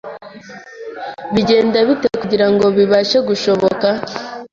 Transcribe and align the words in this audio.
Bigende 1.33 1.79
bite 1.87 2.09
kugirango 2.21 2.65
bibashe 2.77 3.17
gushoboka 3.27 3.87